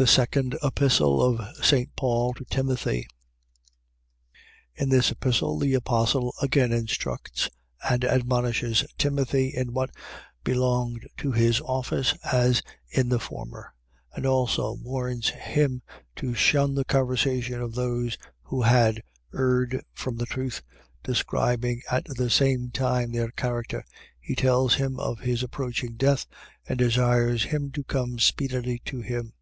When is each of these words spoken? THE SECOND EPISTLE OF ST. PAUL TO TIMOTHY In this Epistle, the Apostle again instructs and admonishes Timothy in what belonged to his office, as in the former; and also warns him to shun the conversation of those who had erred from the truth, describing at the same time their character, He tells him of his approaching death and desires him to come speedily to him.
THE 0.00 0.06
SECOND 0.06 0.56
EPISTLE 0.62 1.20
OF 1.20 1.56
ST. 1.56 1.96
PAUL 1.96 2.32
TO 2.32 2.44
TIMOTHY 2.44 3.08
In 4.76 4.90
this 4.90 5.10
Epistle, 5.10 5.58
the 5.58 5.74
Apostle 5.74 6.32
again 6.40 6.70
instructs 6.70 7.50
and 7.90 8.04
admonishes 8.04 8.84
Timothy 8.96 9.48
in 9.48 9.72
what 9.72 9.90
belonged 10.44 11.08
to 11.16 11.32
his 11.32 11.60
office, 11.62 12.14
as 12.32 12.62
in 12.88 13.08
the 13.08 13.18
former; 13.18 13.74
and 14.14 14.24
also 14.24 14.74
warns 14.80 15.30
him 15.30 15.82
to 16.14 16.32
shun 16.32 16.76
the 16.76 16.84
conversation 16.84 17.60
of 17.60 17.74
those 17.74 18.16
who 18.44 18.62
had 18.62 19.02
erred 19.34 19.82
from 19.92 20.16
the 20.16 20.26
truth, 20.26 20.62
describing 21.02 21.82
at 21.90 22.04
the 22.04 22.30
same 22.30 22.70
time 22.70 23.10
their 23.10 23.32
character, 23.32 23.84
He 24.20 24.36
tells 24.36 24.76
him 24.76 25.00
of 25.00 25.18
his 25.18 25.42
approaching 25.42 25.94
death 25.96 26.24
and 26.68 26.78
desires 26.78 27.42
him 27.46 27.72
to 27.72 27.82
come 27.82 28.20
speedily 28.20 28.80
to 28.84 29.00
him. 29.00 29.32